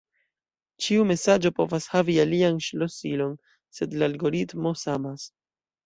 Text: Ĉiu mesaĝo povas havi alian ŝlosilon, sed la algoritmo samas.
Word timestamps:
Ĉiu 0.85 1.05
mesaĝo 1.09 1.51
povas 1.59 1.87
havi 1.93 2.17
alian 2.25 2.59
ŝlosilon, 2.71 3.39
sed 3.81 3.97
la 4.01 4.13
algoritmo 4.13 4.77
samas. 4.87 5.33